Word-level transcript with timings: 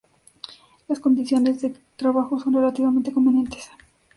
Las 0.87 0.99
condiciones 0.99 1.61
de 1.61 1.75
trabajo 1.95 2.39
son 2.39 2.55
relativamente 2.55 3.11
convenientes. 3.11 3.69